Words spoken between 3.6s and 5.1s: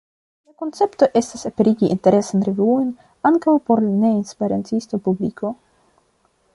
por ne-esperantista